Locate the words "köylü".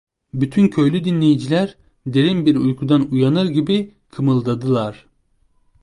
0.67-1.03